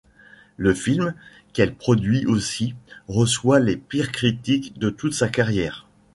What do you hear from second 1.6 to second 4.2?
produit aussi, reçoit les pires